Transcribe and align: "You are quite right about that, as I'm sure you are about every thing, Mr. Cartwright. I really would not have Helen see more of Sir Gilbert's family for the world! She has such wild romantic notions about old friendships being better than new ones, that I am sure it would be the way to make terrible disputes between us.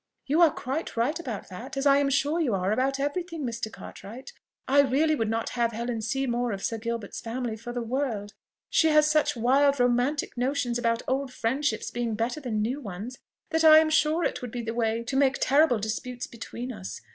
"You 0.25 0.41
are 0.41 0.49
quite 0.49 0.97
right 0.97 1.19
about 1.19 1.49
that, 1.49 1.77
as 1.77 1.85
I'm 1.85 2.09
sure 2.09 2.39
you 2.39 2.55
are 2.55 2.71
about 2.71 2.99
every 2.99 3.21
thing, 3.21 3.45
Mr. 3.45 3.71
Cartwright. 3.71 4.33
I 4.67 4.81
really 4.81 5.13
would 5.13 5.29
not 5.29 5.49
have 5.49 5.73
Helen 5.73 6.01
see 6.01 6.25
more 6.25 6.51
of 6.51 6.63
Sir 6.63 6.79
Gilbert's 6.79 7.21
family 7.21 7.55
for 7.55 7.71
the 7.71 7.83
world! 7.83 8.33
She 8.71 8.87
has 8.87 9.05
such 9.05 9.35
wild 9.37 9.79
romantic 9.79 10.35
notions 10.35 10.79
about 10.79 11.03
old 11.07 11.31
friendships 11.31 11.91
being 11.91 12.15
better 12.15 12.39
than 12.41 12.63
new 12.63 12.81
ones, 12.81 13.19
that 13.51 13.63
I 13.63 13.77
am 13.77 13.91
sure 13.91 14.23
it 14.23 14.41
would 14.41 14.49
be 14.51 14.63
the 14.63 14.73
way 14.73 15.03
to 15.03 15.15
make 15.15 15.37
terrible 15.39 15.77
disputes 15.77 16.25
between 16.25 16.71
us. 16.71 17.01